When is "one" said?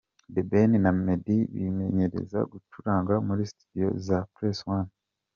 4.77-4.91